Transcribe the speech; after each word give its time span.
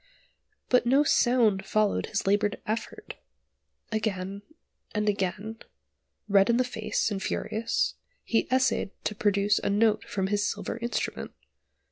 But 0.69 0.87
no 0.87 1.03
sound 1.03 1.63
followed 1.63 2.07
his 2.07 2.25
laboured 2.25 2.59
effort! 2.65 3.17
Again, 3.91 4.41
and 4.95 5.07
again, 5.07 5.59
red 6.27 6.49
in 6.49 6.57
the 6.57 6.63
face, 6.63 7.11
and 7.11 7.21
furious, 7.21 7.93
he 8.23 8.47
essayed 8.51 8.89
to 9.03 9.13
produce 9.13 9.59
a 9.59 9.69
note 9.69 10.03
from 10.05 10.25
his 10.25 10.43
silver 10.43 10.79
instrument. 10.79 11.33